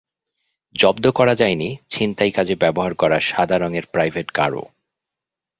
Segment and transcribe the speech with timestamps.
[0.75, 4.63] জব্দ করা যায়নি ছিনতাই কাজে ব্যবহার করা সাদা রঙের প্রাইভেট কারও।